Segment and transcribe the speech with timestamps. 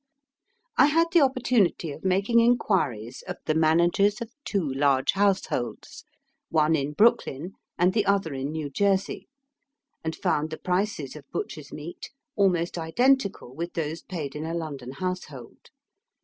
[0.77, 6.05] I had the opportunity of making inquiries of the managers of two large households,
[6.49, 9.27] one in Brooklyn and the other in New Jersey,
[10.03, 14.93] and found the prices of butcher's meat almost identical with those paid in a London
[14.93, 15.69] house hold.